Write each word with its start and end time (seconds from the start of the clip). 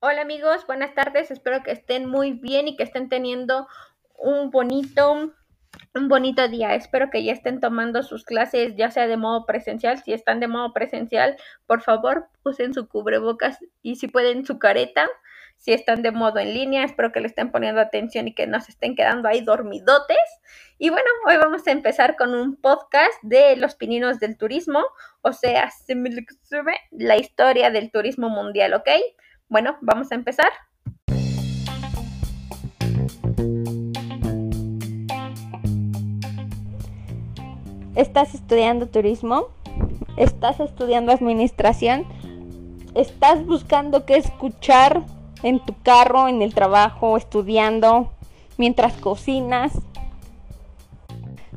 Hola 0.00 0.20
amigos, 0.20 0.66
buenas 0.66 0.94
tardes. 0.94 1.30
Espero 1.30 1.62
que 1.62 1.70
estén 1.72 2.06
muy 2.06 2.32
bien 2.32 2.68
y 2.68 2.76
que 2.76 2.82
estén 2.82 3.08
teniendo 3.08 3.66
un 4.18 4.50
bonito, 4.50 5.32
un 5.94 6.08
bonito 6.08 6.48
día. 6.48 6.74
Espero 6.74 7.08
que 7.08 7.24
ya 7.24 7.32
estén 7.32 7.60
tomando 7.60 8.02
sus 8.02 8.22
clases, 8.22 8.76
ya 8.76 8.90
sea 8.90 9.06
de 9.06 9.16
modo 9.16 9.46
presencial. 9.46 10.02
Si 10.02 10.12
están 10.12 10.38
de 10.38 10.48
modo 10.48 10.74
presencial, 10.74 11.38
por 11.66 11.80
favor, 11.80 12.28
usen 12.44 12.74
su 12.74 12.88
cubrebocas 12.88 13.58
y 13.80 13.96
si 13.96 14.06
pueden 14.06 14.44
su 14.44 14.58
careta. 14.58 15.08
Si 15.56 15.72
están 15.72 16.02
de 16.02 16.10
modo 16.10 16.40
en 16.40 16.52
línea, 16.52 16.84
espero 16.84 17.10
que 17.10 17.20
le 17.20 17.28
estén 17.28 17.50
poniendo 17.50 17.80
atención 17.80 18.28
y 18.28 18.34
que 18.34 18.46
no 18.46 18.60
se 18.60 18.72
estén 18.72 18.96
quedando 18.96 19.28
ahí 19.28 19.40
dormidotes. 19.40 20.18
Y 20.76 20.90
bueno, 20.90 21.08
hoy 21.26 21.38
vamos 21.38 21.66
a 21.66 21.70
empezar 21.70 22.16
con 22.16 22.34
un 22.34 22.56
podcast 22.56 23.14
de 23.22 23.56
los 23.56 23.74
pininos 23.74 24.20
del 24.20 24.36
turismo, 24.36 24.84
o 25.22 25.32
sea, 25.32 25.70
la 26.90 27.16
historia 27.16 27.70
del 27.70 27.90
turismo 27.90 28.28
mundial, 28.28 28.74
¿ok? 28.74 28.90
Bueno, 29.48 29.76
vamos 29.80 30.10
a 30.10 30.16
empezar. 30.16 30.48
¿Estás 37.94 38.34
estudiando 38.34 38.88
turismo? 38.88 39.48
¿Estás 40.16 40.58
estudiando 40.58 41.12
administración? 41.12 42.06
¿Estás 42.94 43.46
buscando 43.46 44.04
qué 44.04 44.16
escuchar 44.16 45.04
en 45.44 45.64
tu 45.64 45.74
carro, 45.82 46.26
en 46.26 46.42
el 46.42 46.52
trabajo, 46.52 47.16
estudiando, 47.16 48.10
mientras 48.58 48.94
cocinas? 48.94 49.72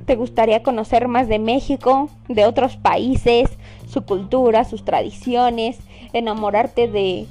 ¿Te 0.05 0.16
gustaría 0.16 0.61
conocer 0.61 1.08
más 1.08 1.27
de 1.27 1.39
México, 1.39 2.09
de 2.27 2.45
otros 2.45 2.77
países, 2.77 3.49
su 3.88 4.05
cultura, 4.05 4.63
sus 4.63 4.85
tradiciones, 4.85 5.80
enamorarte 6.13 6.88
de 6.88 7.27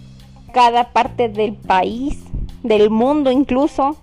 cada 0.53 0.93
parte 0.93 1.29
del 1.29 1.55
país, 1.55 2.23
del 2.63 2.91
mundo 2.91 3.31
incluso. 3.31 3.97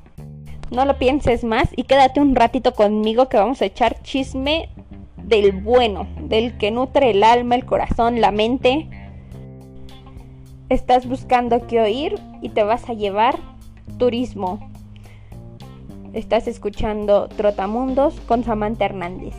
No 0.71 0.85
lo 0.85 0.97
pienses 0.97 1.43
más 1.43 1.69
y 1.75 1.83
quédate 1.83 2.19
un 2.19 2.35
ratito 2.35 2.73
conmigo 2.73 3.29
que 3.29 3.37
vamos 3.37 3.61
a 3.61 3.65
echar 3.65 4.01
chisme 4.01 4.69
del 5.17 5.51
bueno, 5.51 6.07
del 6.21 6.57
que 6.57 6.71
nutre 6.71 7.11
el 7.11 7.23
alma, 7.23 7.55
el 7.55 7.65
corazón, 7.65 8.21
la 8.21 8.31
mente. 8.31 8.87
Estás 10.69 11.07
buscando 11.07 11.67
qué 11.67 11.81
oír 11.81 12.15
y 12.41 12.49
te 12.49 12.63
vas 12.63 12.89
a 12.89 12.93
llevar 12.93 13.37
turismo. 13.97 14.69
Estás 16.13 16.47
escuchando 16.47 17.27
Trotamundos 17.27 18.19
con 18.21 18.43
Samantha 18.43 18.85
Hernández. 18.85 19.35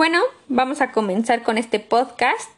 Bueno, 0.00 0.22
vamos 0.48 0.80
a 0.80 0.92
comenzar 0.92 1.42
con 1.42 1.58
este 1.58 1.78
podcast 1.78 2.48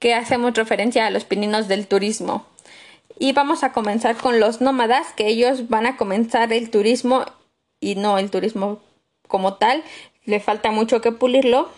que 0.00 0.14
hacemos 0.14 0.54
referencia 0.54 1.06
a 1.06 1.10
los 1.10 1.24
pininos 1.24 1.68
del 1.68 1.86
turismo. 1.86 2.44
Y 3.20 3.30
vamos 3.30 3.62
a 3.62 3.70
comenzar 3.70 4.16
con 4.16 4.40
los 4.40 4.60
nómadas, 4.60 5.12
que 5.12 5.28
ellos 5.28 5.68
van 5.68 5.86
a 5.86 5.96
comenzar 5.96 6.52
el 6.52 6.70
turismo 6.70 7.24
y 7.78 7.94
no 7.94 8.18
el 8.18 8.32
turismo 8.32 8.80
como 9.28 9.54
tal. 9.54 9.84
Le 10.24 10.40
falta 10.40 10.72
mucho 10.72 11.00
que 11.00 11.12
pulirlo, 11.12 11.70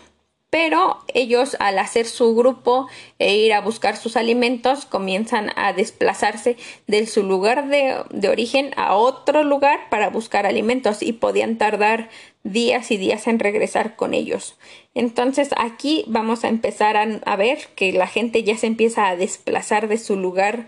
pero 0.51 0.99
ellos 1.13 1.55
al 1.59 1.79
hacer 1.79 2.05
su 2.05 2.35
grupo 2.35 2.87
e 3.19 3.35
ir 3.37 3.53
a 3.53 3.61
buscar 3.61 3.95
sus 3.95 4.17
alimentos 4.17 4.85
comienzan 4.85 5.49
a 5.55 5.71
desplazarse 5.71 6.57
de 6.87 7.07
su 7.07 7.23
lugar 7.23 7.69
de, 7.69 8.29
origen 8.29 8.73
a 8.75 8.95
otro 8.95 9.45
lugar 9.45 9.79
para 9.89 10.09
buscar 10.09 10.45
alimentos 10.45 11.01
y 11.01 11.13
podían 11.13 11.57
tardar 11.57 12.09
días 12.43 12.91
y 12.91 12.97
días 12.97 13.27
en 13.27 13.39
regresar 13.39 13.95
con 13.95 14.13
ellos. 14.13 14.57
Entonces 14.93 15.51
aquí 15.55 16.03
vamos 16.07 16.43
a 16.43 16.49
empezar 16.49 16.97
a 16.97 17.35
ver 17.37 17.59
que 17.75 17.93
la 17.93 18.07
gente 18.07 18.43
ya 18.43 18.57
se 18.57 18.67
empieza 18.67 19.07
a 19.07 19.15
desplazar 19.15 19.87
de 19.87 19.97
su 19.97 20.17
lugar 20.17 20.67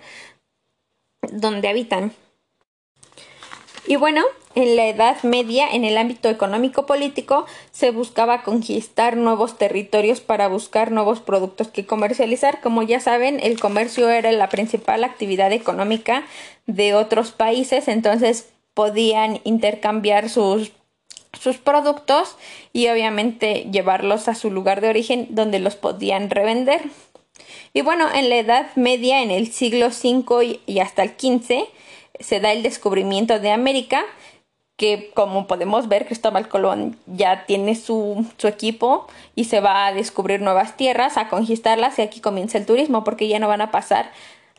donde 1.29 1.67
habitan. 1.67 2.13
Y 3.85 3.97
bueno, 3.97 4.21
en 4.55 4.75
la 4.75 4.87
Edad 4.87 5.21
Media, 5.23 5.69
en 5.71 5.83
el 5.83 5.97
ámbito 5.97 6.29
económico-político, 6.29 7.45
se 7.71 7.91
buscaba 7.91 8.43
conquistar 8.43 9.17
nuevos 9.17 9.57
territorios 9.57 10.21
para 10.21 10.47
buscar 10.47 10.91
nuevos 10.91 11.19
productos 11.19 11.67
que 11.67 11.85
comercializar. 11.85 12.61
Como 12.61 12.83
ya 12.83 12.99
saben, 12.99 13.39
el 13.41 13.59
comercio 13.59 14.09
era 14.09 14.31
la 14.31 14.49
principal 14.49 15.03
actividad 15.03 15.51
económica 15.51 16.25
de 16.65 16.93
otros 16.93 17.31
países, 17.31 17.87
entonces 17.87 18.49
podían 18.73 19.41
intercambiar 19.43 20.29
sus 20.29 20.71
sus 21.39 21.57
productos 21.57 22.37
y 22.73 22.87
obviamente 22.89 23.67
llevarlos 23.71 24.27
a 24.27 24.35
su 24.35 24.51
lugar 24.51 24.81
de 24.81 24.89
origen 24.89 25.27
donde 25.31 25.59
los 25.59 25.75
podían 25.75 26.29
revender. 26.29 26.81
Y 27.73 27.81
bueno, 27.81 28.07
en 28.13 28.29
la 28.29 28.37
Edad 28.37 28.75
Media, 28.75 29.23
en 29.23 29.31
el 29.31 29.51
siglo 29.51 29.87
V 29.87 30.59
y 30.65 30.79
hasta 30.79 31.03
el 31.03 31.09
XV, 31.09 31.65
se 32.19 32.39
da 32.39 32.51
el 32.51 32.63
descubrimiento 32.63 33.39
de 33.39 33.51
América 33.51 34.03
que 34.75 35.11
como 35.13 35.47
podemos 35.47 35.87
ver 35.87 36.05
Cristóbal 36.05 36.49
Colón 36.49 36.97
ya 37.05 37.45
tiene 37.45 37.75
su, 37.75 38.25
su, 38.37 38.47
equipo 38.47 39.07
y 39.35 39.45
se 39.45 39.59
va 39.59 39.85
a 39.85 39.93
descubrir 39.93 40.41
nuevas 40.41 40.75
tierras, 40.77 41.17
a 41.17 41.29
conquistarlas 41.29 41.99
y 41.99 42.01
aquí 42.01 42.19
comienza 42.19 42.57
el 42.57 42.65
turismo 42.65 43.03
porque 43.03 43.27
ya 43.27 43.39
no 43.39 43.47
van 43.47 43.61
a 43.61 43.71
pasar 43.71 44.11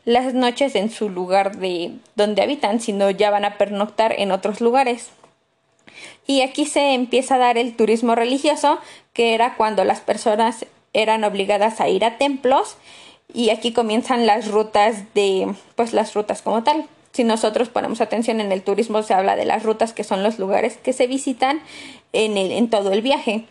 las 0.04 0.34
noches 0.34 0.76
en 0.76 0.91
su 0.91 1.09
lugar 1.09 1.56
de 1.56 1.92
donde 2.15 2.42
habitan, 2.42 2.81
sino 2.81 3.10
ya 3.10 3.31
van 3.31 3.44
a 3.44 3.59
pernoctar 3.59 4.15
en 4.19 4.32
otros 4.32 4.60
lugares. 4.60 5.10
Y 6.26 6.42
aquí 6.42 6.66
se 6.66 6.94
empieza 6.94 7.36
a 7.36 7.38
dar 7.38 7.59
el 7.59 7.75
turismo 7.75 8.15
religioso, 8.15 8.78
que 9.12 9.34
era 9.34 9.56
cuando 9.56 9.84
las 9.84 10.00
personas 10.00 10.66
eran 10.92 11.25
obligadas 11.25 11.81
a 11.81 11.88
ir 11.88 12.04
a 12.04 12.19
templos 12.19 12.76
y 13.32 13.50
aquí 13.50 13.72
comienzan 13.72 14.26
las 14.26 14.48
rutas 14.48 15.12
de 15.15 15.54
pues 15.75 15.92
las 15.92 16.15
rutas 16.15 16.42
como 16.42 16.62
tal 16.62 16.86
si 17.15 17.23
nosotros 17.23 17.69
ponemos 17.69 18.01
atención 18.01 18.41
en 18.41 18.51
el 18.51 18.63
turismo, 18.63 19.05
se 19.05 19.15
habla 19.15 19.37
de 19.37 19.45
las 19.45 19.63
rutas 19.63 19.93
que 19.93 20.03
son 20.03 20.25
los 20.25 20.41
lugares 20.41 20.77
que 20.77 20.93
se 20.93 21.07
visitan 21.07 21.61
en, 22.13 22.37
el, 22.37 22.51
en 22.51 22.69
todo 22.69 22.93
el 22.93 23.03
viaje. 23.03 23.45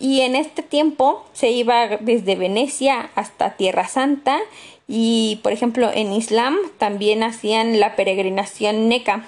Y 0.00 0.20
en 0.20 0.36
este 0.36 0.62
tiempo 0.62 1.26
se 1.32 1.50
iba 1.50 1.88
desde 1.98 2.36
Venecia 2.36 3.10
hasta 3.16 3.56
Tierra 3.56 3.88
Santa 3.88 4.38
y, 4.86 5.40
por 5.42 5.50
ejemplo, 5.50 5.90
en 5.92 6.12
Islam 6.12 6.56
también 6.78 7.24
hacían 7.24 7.80
la 7.80 7.96
peregrinación 7.96 8.88
Neca, 8.88 9.26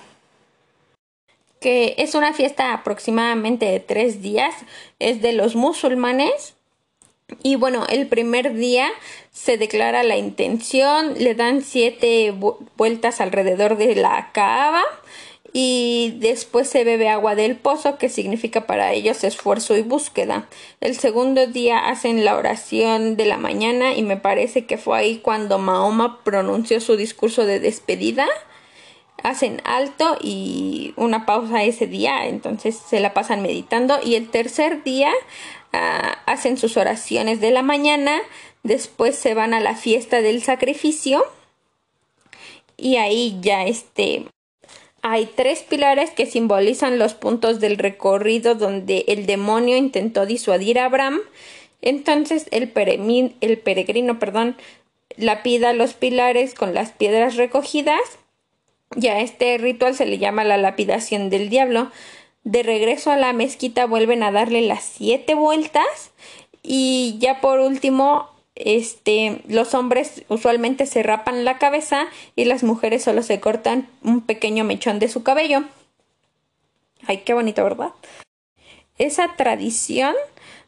que 1.61 1.97
es 1.99 2.15
una 2.15 2.33
fiesta 2.33 2.75
aproximadamente 2.75 3.67
de 3.67 3.81
tres 3.81 4.23
días, 4.23 4.55
es 5.01 5.21
de 5.23 5.33
los 5.33 5.57
musulmanes 5.57 6.55
y 7.43 7.57
bueno, 7.57 7.87
el 7.89 8.07
primer 8.07 8.55
día 8.55 8.91
se 9.31 9.57
declara 9.57 10.03
la 10.03 10.17
intención, 10.17 11.15
le 11.19 11.35
dan 11.35 11.63
siete 11.63 12.35
vueltas 12.77 13.21
alrededor 13.21 13.77
de 13.77 13.95
la 13.95 14.31
Kaaba 14.33 14.83
y 15.53 16.15
después 16.19 16.69
se 16.69 16.85
bebe 16.85 17.09
agua 17.09 17.35
del 17.35 17.57
pozo, 17.57 17.99
que 17.99 18.09
significa 18.09 18.67
para 18.67 18.93
ellos 18.93 19.23
esfuerzo 19.23 19.77
y 19.77 19.83
búsqueda. 19.83 20.49
El 20.81 20.97
segundo 20.97 21.47
día 21.47 21.89
hacen 21.89 22.25
la 22.25 22.37
oración 22.37 23.17
de 23.17 23.27
la 23.27 23.37
mañana 23.37 23.95
y 23.95 24.03
me 24.03 24.17
parece 24.17 24.65
que 24.65 24.79
fue 24.79 24.99
ahí 24.99 25.19
cuando 25.19 25.59
Mahoma 25.59 26.25
pronunció 26.25 26.81
su 26.81 26.97
discurso 26.97 27.45
de 27.45 27.61
despedida. 27.61 28.27
Hacen 29.23 29.61
alto 29.65 30.17
y 30.21 30.95
una 30.97 31.27
pausa 31.27 31.63
ese 31.63 31.87
día, 31.87 32.27
entonces 32.27 32.75
se 32.75 32.99
la 32.99 33.13
pasan 33.13 33.43
meditando. 33.43 33.99
Y 34.03 34.15
el 34.15 34.31
tercer 34.31 34.83
día 34.83 35.13
Hacen 35.73 36.57
sus 36.57 36.77
oraciones 36.77 37.41
de 37.41 37.51
la 37.51 37.63
mañana, 37.63 38.21
después 38.63 39.17
se 39.17 39.35
van 39.35 39.55
a 39.55 39.61
la 39.61 39.75
fiesta 39.75 40.23
del 40.23 40.43
sacrificio 40.43 41.25
y 42.77 42.97
ahí 42.97 43.39
ya 43.41 43.65
este 43.65 44.27
hay 45.03 45.27
tres 45.27 45.63
pilares 45.63 46.11
que 46.11 46.27
simbolizan 46.27 46.99
los 46.99 47.15
puntos 47.15 47.59
del 47.59 47.77
recorrido 47.77 48.55
donde 48.55 49.05
el 49.09 49.27
demonio 49.27 49.77
intentó 49.77 50.27
disuadir 50.27 50.79
a 50.79 50.85
Abraham. 50.85 51.21
Entonces 51.81 52.47
el, 52.53 52.73
el 53.41 53.59
peregrino, 53.59 54.21
perdón, 54.21 54.57
lapida 55.17 55.73
los 55.73 55.95
pilares 55.95 56.55
con 56.55 56.73
las 56.73 56.93
piedras 56.93 57.35
recogidas. 57.35 58.01
Y 58.95 59.09
a 59.09 59.21
este 59.21 59.59
ritual 59.59 59.97
se 59.97 60.07
le 60.07 60.19
llama 60.19 60.45
la 60.45 60.57
lapidación 60.57 61.31
del 61.31 61.49
diablo. 61.49 61.91
De 62.45 62.63
regreso 62.65 63.13
a 63.13 63.17
la 63.17 63.33
mezquita 63.33 63.87
vuelven 63.87 64.23
a 64.23 64.33
darle 64.33 64.63
las 64.63 64.83
siete 64.83 65.35
vueltas 65.35 66.13
y 66.63 67.17
ya 67.21 67.41
por 67.41 67.61
último 67.61 68.29
este 68.57 69.43
los 69.49 69.75
hombres 69.75 70.25
usualmente 70.29 70.87
se 70.87 71.03
rapan 71.03 71.45
la 71.45 71.59
cabeza 71.59 72.09
y 72.35 72.45
las 72.45 72.65
mujeres 72.65 73.05
solo 73.05 73.23
se 73.23 73.41
cortan 73.41 73.89
un 74.03 74.23
pequeño 74.23 74.65
mechón 74.65 74.99
de 74.99 75.09
su 75.09 75.23
cabello. 75.23 75.63
Ay, 77.07 77.19
qué 77.19 77.33
bonito, 77.33 77.63
¿verdad? 77.63 77.93
Esa 78.99 79.37
tradición 79.37 80.15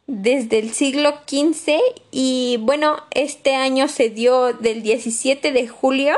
desde 0.07 0.59
el 0.61 0.73
siglo 0.73 1.23
XV 1.27 1.79
y 2.13 2.59
bueno, 2.61 2.99
este 3.11 3.57
año 3.57 3.89
se 3.89 4.11
dio 4.11 4.53
del 4.53 4.83
17 4.83 5.51
de 5.51 5.69
julio. 5.69 6.15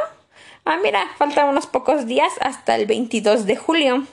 Ah, 0.66 0.78
mira, 0.82 1.08
faltan 1.16 1.48
unos 1.48 1.66
pocos 1.66 2.06
días 2.06 2.32
hasta 2.40 2.76
el 2.76 2.86
22 2.86 3.46
de 3.46 3.56
julio 3.56 4.06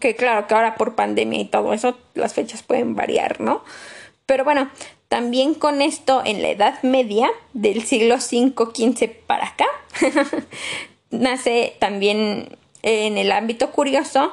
que 0.00 0.16
claro 0.16 0.46
que 0.46 0.54
ahora 0.54 0.76
por 0.76 0.94
pandemia 0.94 1.40
y 1.40 1.44
todo 1.44 1.72
eso 1.72 1.96
las 2.14 2.34
fechas 2.34 2.62
pueden 2.62 2.94
variar, 2.94 3.40
¿no? 3.40 3.62
Pero 4.26 4.44
bueno, 4.44 4.70
También 5.14 5.54
con 5.54 5.80
esto 5.80 6.22
en 6.24 6.42
la 6.42 6.48
Edad 6.48 6.82
Media, 6.82 7.30
del 7.52 7.84
siglo 7.84 8.16
V-XV 8.16 9.10
para 9.28 9.46
acá, 9.46 9.66
nace 11.10 11.76
también 11.78 12.58
en 12.82 13.16
el 13.16 13.30
ámbito 13.30 13.70
curioso 13.70 14.32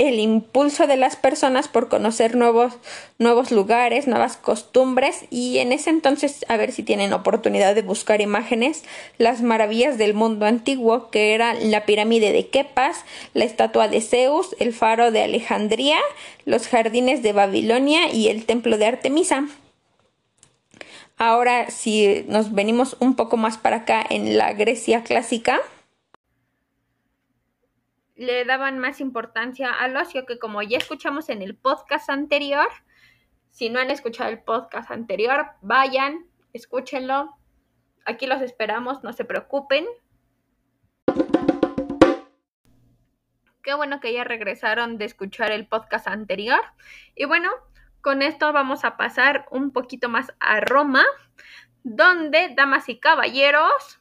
el 0.00 0.18
impulso 0.18 0.86
de 0.86 0.96
las 0.96 1.14
personas 1.16 1.68
por 1.68 1.90
conocer 1.90 2.34
nuevos, 2.34 2.72
nuevos 3.18 3.50
lugares, 3.50 4.06
nuevas 4.06 4.38
costumbres 4.38 5.26
y 5.28 5.58
en 5.58 5.72
ese 5.72 5.90
entonces 5.90 6.46
a 6.48 6.56
ver 6.56 6.72
si 6.72 6.82
tienen 6.82 7.12
oportunidad 7.12 7.74
de 7.74 7.82
buscar 7.82 8.22
imágenes, 8.22 8.82
las 9.18 9.42
maravillas 9.42 9.98
del 9.98 10.14
mundo 10.14 10.46
antiguo 10.46 11.10
que 11.10 11.34
era 11.34 11.52
la 11.52 11.84
pirámide 11.84 12.32
de 12.32 12.48
Kepas, 12.48 13.04
la 13.34 13.44
estatua 13.44 13.88
de 13.88 14.00
Zeus, 14.00 14.56
el 14.58 14.72
faro 14.72 15.10
de 15.10 15.22
Alejandría, 15.22 15.98
los 16.46 16.66
jardines 16.66 17.22
de 17.22 17.34
Babilonia 17.34 18.10
y 18.10 18.28
el 18.28 18.46
templo 18.46 18.78
de 18.78 18.86
Artemisa. 18.86 19.48
Ahora 21.18 21.70
si 21.70 22.24
nos 22.26 22.54
venimos 22.54 22.96
un 23.00 23.16
poco 23.16 23.36
más 23.36 23.58
para 23.58 23.76
acá 23.76 24.02
en 24.08 24.38
la 24.38 24.54
Grecia 24.54 25.02
clásica, 25.02 25.60
le 28.20 28.44
daban 28.44 28.78
más 28.78 29.00
importancia 29.00 29.72
al 29.72 29.96
ocio, 29.96 30.26
que 30.26 30.38
como 30.38 30.60
ya 30.60 30.76
escuchamos 30.76 31.30
en 31.30 31.40
el 31.40 31.56
podcast 31.56 32.10
anterior, 32.10 32.68
si 33.48 33.70
no 33.70 33.80
han 33.80 33.90
escuchado 33.90 34.28
el 34.28 34.42
podcast 34.42 34.90
anterior, 34.90 35.46
vayan, 35.62 36.26
escúchenlo. 36.52 37.34
Aquí 38.04 38.26
los 38.26 38.42
esperamos, 38.42 39.02
no 39.02 39.14
se 39.14 39.24
preocupen. 39.24 39.86
Qué 43.62 43.72
bueno 43.72 44.00
que 44.00 44.12
ya 44.12 44.24
regresaron 44.24 44.98
de 44.98 45.06
escuchar 45.06 45.50
el 45.50 45.66
podcast 45.66 46.06
anterior. 46.06 46.60
Y 47.14 47.24
bueno, 47.24 47.50
con 48.02 48.20
esto 48.20 48.52
vamos 48.52 48.84
a 48.84 48.98
pasar 48.98 49.46
un 49.50 49.72
poquito 49.72 50.10
más 50.10 50.34
a 50.40 50.60
Roma, 50.60 51.04
donde, 51.84 52.52
damas 52.54 52.90
y 52.90 53.00
caballeros, 53.00 53.99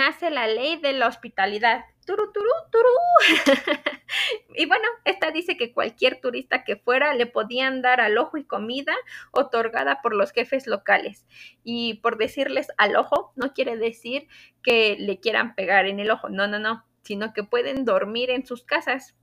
nace 0.00 0.30
la 0.30 0.46
ley 0.46 0.76
de 0.76 0.94
la 0.94 1.08
hospitalidad. 1.08 1.84
Turu, 2.06 2.32
turu, 2.32 2.48
turu. 2.72 2.88
y 4.56 4.64
bueno, 4.64 4.88
esta 5.04 5.30
dice 5.30 5.58
que 5.58 5.74
cualquier 5.74 6.22
turista 6.22 6.64
que 6.64 6.76
fuera 6.76 7.14
le 7.14 7.26
podían 7.26 7.82
dar 7.82 8.00
al 8.00 8.16
ojo 8.16 8.38
y 8.38 8.44
comida 8.44 8.94
otorgada 9.30 10.00
por 10.00 10.14
los 10.16 10.32
jefes 10.32 10.66
locales. 10.66 11.26
Y 11.64 12.00
por 12.02 12.16
decirles 12.16 12.68
al 12.78 12.96
ojo, 12.96 13.32
no 13.36 13.52
quiere 13.52 13.76
decir 13.76 14.26
que 14.62 14.96
le 14.98 15.20
quieran 15.20 15.54
pegar 15.54 15.84
en 15.86 16.00
el 16.00 16.10
ojo, 16.10 16.30
no, 16.30 16.48
no, 16.48 16.58
no, 16.58 16.86
sino 17.02 17.34
que 17.34 17.44
pueden 17.44 17.84
dormir 17.84 18.30
en 18.30 18.46
sus 18.46 18.64
casas. 18.64 19.14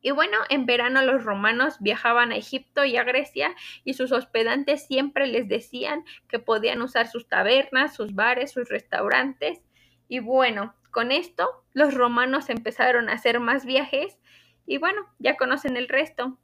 Y 0.00 0.12
bueno, 0.12 0.38
en 0.48 0.64
verano 0.64 1.02
los 1.02 1.22
romanos 1.22 1.76
viajaban 1.80 2.32
a 2.32 2.36
Egipto 2.36 2.86
y 2.86 2.96
a 2.96 3.04
Grecia 3.04 3.54
y 3.84 3.92
sus 3.92 4.12
hospedantes 4.12 4.86
siempre 4.86 5.26
les 5.26 5.48
decían 5.48 6.04
que 6.28 6.38
podían 6.38 6.80
usar 6.80 7.08
sus 7.08 7.28
tabernas, 7.28 7.94
sus 7.94 8.14
bares, 8.14 8.52
sus 8.52 8.70
restaurantes 8.70 9.60
y 10.08 10.20
bueno, 10.20 10.74
con 10.90 11.12
esto 11.12 11.64
los 11.72 11.94
romanos 11.94 12.48
empezaron 12.48 13.08
a 13.08 13.12
hacer 13.12 13.40
más 13.40 13.64
viajes 13.64 14.18
y 14.66 14.78
bueno, 14.78 15.06
ya 15.18 15.36
conocen 15.36 15.76
el 15.76 15.88
resto. 15.88 16.38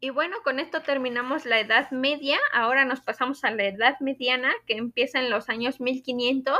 Y 0.00 0.10
bueno, 0.10 0.36
con 0.44 0.60
esto 0.60 0.82
terminamos 0.82 1.46
la 1.46 1.58
Edad 1.60 1.90
Media. 1.90 2.36
Ahora 2.52 2.84
nos 2.84 3.00
pasamos 3.00 3.42
a 3.42 3.50
la 3.50 3.64
Edad 3.64 3.98
Mediana, 4.00 4.52
que 4.66 4.76
empieza 4.76 5.18
en 5.18 5.30
los 5.30 5.48
años 5.48 5.80
1500, 5.80 6.58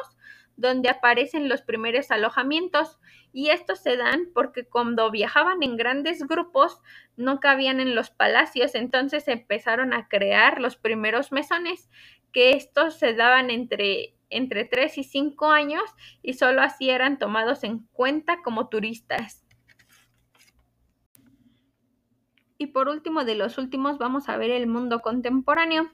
donde 0.56 0.88
aparecen 0.88 1.48
los 1.48 1.62
primeros 1.62 2.10
alojamientos. 2.10 2.98
Y 3.32 3.50
estos 3.50 3.80
se 3.80 3.96
dan 3.96 4.28
porque 4.32 4.64
cuando 4.64 5.10
viajaban 5.10 5.62
en 5.62 5.76
grandes 5.76 6.26
grupos 6.26 6.80
no 7.16 7.40
cabían 7.40 7.80
en 7.80 7.94
los 7.94 8.10
palacios, 8.10 8.74
entonces 8.74 9.26
empezaron 9.28 9.92
a 9.92 10.08
crear 10.08 10.60
los 10.60 10.76
primeros 10.76 11.32
mesones, 11.32 11.90
que 12.32 12.50
estos 12.50 12.98
se 12.98 13.14
daban 13.14 13.50
entre 13.50 14.14
entre 14.30 14.64
3 14.64 14.98
y 14.98 15.04
5 15.04 15.50
años 15.50 15.82
y 16.20 16.34
solo 16.34 16.60
así 16.60 16.90
eran 16.90 17.18
tomados 17.18 17.62
en 17.62 17.86
cuenta 17.92 18.42
como 18.42 18.68
turistas. 18.68 19.44
Y 22.58 22.68
por 22.68 22.88
último 22.88 23.24
de 23.24 23.34
los 23.36 23.58
últimos 23.58 23.98
vamos 23.98 24.28
a 24.28 24.36
ver 24.36 24.50
el 24.50 24.66
mundo 24.66 25.00
contemporáneo, 25.00 25.90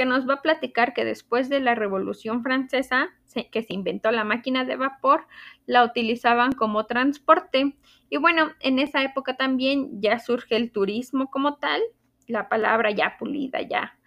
que 0.00 0.06
nos 0.06 0.26
va 0.26 0.32
a 0.32 0.40
platicar 0.40 0.94
que 0.94 1.04
después 1.04 1.50
de 1.50 1.60
la 1.60 1.74
Revolución 1.74 2.42
Francesa, 2.42 3.10
que 3.52 3.62
se 3.62 3.74
inventó 3.74 4.10
la 4.10 4.24
máquina 4.24 4.64
de 4.64 4.76
vapor, 4.76 5.26
la 5.66 5.84
utilizaban 5.84 6.52
como 6.52 6.86
transporte. 6.86 7.76
Y 8.08 8.16
bueno, 8.16 8.50
en 8.60 8.78
esa 8.78 9.02
época 9.02 9.36
también 9.36 10.00
ya 10.00 10.18
surge 10.18 10.56
el 10.56 10.72
turismo 10.72 11.30
como 11.30 11.56
tal, 11.56 11.82
la 12.26 12.48
palabra 12.48 12.92
ya 12.92 13.18
pulida, 13.18 13.60
ya 13.60 13.98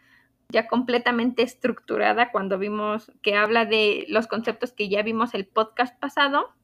ya 0.50 0.68
completamente 0.68 1.44
estructurada 1.44 2.32
cuando 2.32 2.58
vimos 2.58 3.12
que 3.22 3.36
habla 3.36 3.66
de 3.66 4.06
los 4.10 4.26
conceptos 4.26 4.72
que 4.72 4.90
ya 4.90 5.04
vimos 5.04 5.36
el 5.36 5.46
podcast 5.46 5.96
pasado. 6.00 6.56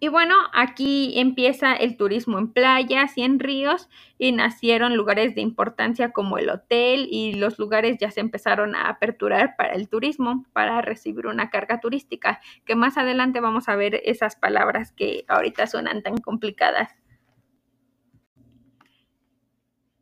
Y 0.00 0.08
bueno, 0.08 0.34
aquí 0.52 1.18
empieza 1.18 1.74
el 1.74 1.96
turismo 1.96 2.38
en 2.38 2.52
playas 2.52 3.18
y 3.18 3.22
en 3.22 3.40
ríos 3.40 3.88
y 4.16 4.30
nacieron 4.30 4.96
lugares 4.96 5.34
de 5.34 5.40
importancia 5.40 6.12
como 6.12 6.38
el 6.38 6.50
hotel 6.50 7.08
y 7.10 7.32
los 7.34 7.58
lugares 7.58 7.98
ya 7.98 8.12
se 8.12 8.20
empezaron 8.20 8.76
a 8.76 8.88
aperturar 8.88 9.56
para 9.56 9.74
el 9.74 9.88
turismo, 9.88 10.46
para 10.52 10.82
recibir 10.82 11.26
una 11.26 11.50
carga 11.50 11.80
turística, 11.80 12.40
que 12.64 12.76
más 12.76 12.96
adelante 12.96 13.40
vamos 13.40 13.68
a 13.68 13.74
ver 13.74 14.00
esas 14.04 14.36
palabras 14.36 14.92
que 14.92 15.24
ahorita 15.26 15.66
suenan 15.66 16.02
tan 16.04 16.18
complicadas. 16.18 16.94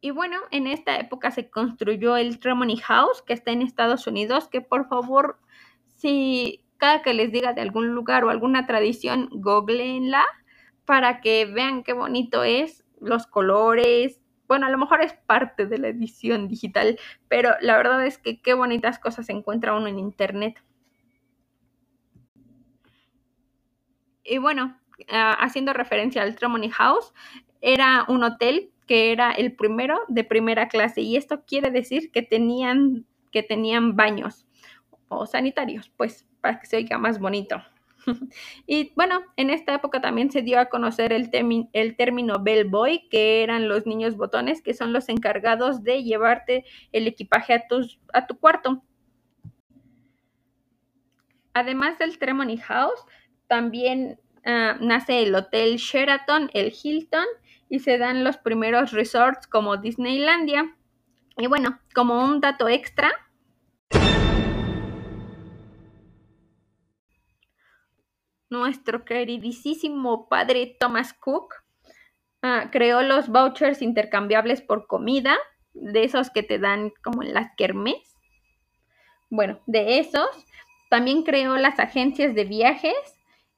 Y 0.03 0.11
bueno, 0.11 0.37
en 0.51 0.67
esta 0.67 0.99
época 0.99 1.31
se 1.31 1.49
construyó 1.49 2.19
el 2.19 2.39
Tremony 2.39 2.77
House, 2.77 3.23
que 3.23 3.33
está 3.33 3.51
en 3.51 3.63
Estados 3.63 4.07
Unidos, 4.07 4.47
que 4.47 4.61
por 4.61 4.89
favor, 4.89 5.41
si 5.95 6.66
cada 6.79 7.03
que 7.03 7.15
les 7.15 7.33
diga 7.33 7.53
de 7.53 7.63
algún 7.63 7.95
lugar 7.95 8.25
o 8.25 8.31
alguna 8.31 8.67
tradición, 8.67 9.29
googleenla 9.33 10.25
para 10.85 11.21
que 11.21 11.47
vean 11.47 11.83
qué 11.83 11.93
bonito 11.93 12.45
es, 12.45 12.85
los 13.01 13.27
colores. 13.27 14.21
Bueno, 14.49 14.67
a 14.67 14.71
lo 14.71 14.79
mejor 14.79 15.03
es 15.03 15.13
parte 15.13 15.67
de 15.67 15.79
la 15.79 15.89
edición 15.89 16.49
digital, 16.49 16.99
pero 17.29 17.51
la 17.61 17.77
verdad 17.77 18.07
es 18.07 18.19
que 18.19 18.41
qué 18.41 18.55
bonitas 18.55 18.99
cosas 18.99 19.29
encuentra 19.29 19.75
uno 19.75 19.89
en 19.89 19.99
internet. 19.99 20.63
Y 24.23 24.39
bueno, 24.39 24.79
ah, 25.11 25.37
haciendo 25.41 25.73
referencia 25.73 26.23
al 26.23 26.37
Tremony 26.37 26.71
House, 26.71 27.13
era 27.61 28.05
un 28.09 28.23
hotel 28.23 28.71
que 28.87 29.13
era 29.13 29.33
el 29.33 29.55
primero 29.55 30.01
de 30.09 30.25
primera 30.25 30.69
clase 30.69 31.01
y 31.01 31.17
esto 31.17 31.45
quiere 31.45 31.71
decir 31.71 32.11
que 32.13 32.23
tenían, 32.23 33.05
que 33.33 33.43
tenían 33.43 33.97
baños 33.97 34.47
o 35.09 35.27
sanitarios, 35.27 35.91
pues 35.97 36.27
para 36.47 36.61
que 36.61 36.67
se 36.67 36.77
oiga 36.77 36.97
más 36.97 37.19
bonito. 37.19 37.61
y 38.69 38.93
bueno, 38.95 39.21
en 39.37 39.51
esta 39.51 39.75
época 39.75 40.01
también 40.01 40.31
se 40.31 40.43
dio 40.43 40.61
a 40.61 40.67
conocer 40.67 41.13
el, 41.13 41.29
el 41.73 41.97
término 41.97 42.39
bellboy, 42.41 43.09
que 43.11 43.43
eran 43.43 43.69
los 43.69 43.85
niños 43.85 44.17
botones, 44.17 44.63
que 44.63 44.73
son 44.73 44.93
los 44.93 45.09
encargados 45.09 45.83
de 45.83 46.05
llevarte 46.05 46.65
el 46.93 47.09
equipaje 47.09 47.53
a, 47.53 47.67
tus, 47.67 47.99
a 48.13 48.29
tu 48.29 48.39
cuarto. 48.39 48.85
Además 51.53 51.99
del 51.99 52.17
Tremony 52.17 52.59
House, 52.59 53.05
también 53.49 54.21
ah, 54.45 54.77
nace 54.81 55.25
el 55.25 55.35
Hotel 55.35 55.79
Sheraton, 55.79 56.49
el 56.55 56.73
Hilton 56.81 57.27
y 57.69 57.81
se 57.81 57.99
dan 57.99 58.23
los 58.23 58.37
primeros 58.37 58.93
resorts 58.93 59.49
como 59.49 59.79
Disneylandia. 59.79 60.77
Y 61.39 61.49
bueno, 61.49 61.81
como 61.93 62.25
un 62.25 62.41
dato 62.41 62.69
extra, 62.69 63.11
nuestro 68.59 69.05
queridísimo 69.05 70.29
padre 70.29 70.77
Thomas 70.79 71.13
Cook 71.13 71.55
ah, 72.43 72.69
creó 72.71 73.03
los 73.03 73.29
vouchers 73.29 73.83
intercambiables 73.83 74.63
por 74.63 74.87
comida, 74.87 75.37
de 75.75 76.05
esos 76.05 76.31
que 76.31 76.43
te 76.43 76.59
dan 76.59 76.93
como 77.03 77.23
en 77.23 77.35
las 77.35 77.55
kermes. 77.57 78.17
Bueno, 79.29 79.61
de 79.67 79.99
esos. 79.99 80.29
También 80.89 81.23
creó 81.23 81.57
las 81.57 81.79
agencias 81.79 82.35
de 82.35 82.45
viajes 82.45 82.95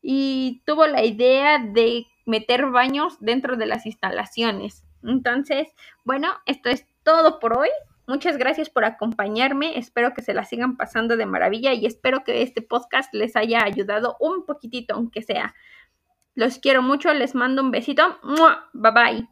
y 0.02 0.62
tuvo 0.66 0.86
la 0.86 1.04
idea 1.04 1.58
de 1.58 2.06
meter 2.26 2.66
baños 2.66 3.16
dentro 3.20 3.56
de 3.56 3.66
las 3.66 3.86
instalaciones. 3.86 4.84
Entonces, 5.02 5.68
bueno, 6.04 6.28
esto 6.46 6.70
es 6.70 6.86
todo 7.02 7.38
por 7.38 7.56
hoy. 7.56 7.68
Muchas 8.08 8.38
gracias 8.38 8.70
por 8.70 8.86
acompañarme. 8.86 9.78
Espero 9.78 10.14
que 10.14 10.22
se 10.22 10.32
la 10.32 10.46
sigan 10.46 10.78
pasando 10.78 11.18
de 11.18 11.26
maravilla 11.26 11.74
y 11.74 11.84
espero 11.84 12.24
que 12.24 12.40
este 12.40 12.62
podcast 12.62 13.12
les 13.12 13.36
haya 13.36 13.62
ayudado 13.62 14.16
un 14.18 14.46
poquitito, 14.46 14.94
aunque 14.94 15.20
sea. 15.20 15.54
Los 16.34 16.58
quiero 16.58 16.80
mucho, 16.80 17.12
les 17.12 17.34
mando 17.34 17.60
un 17.60 17.70
besito. 17.70 18.18
Bye 18.72 18.92
bye. 18.92 19.28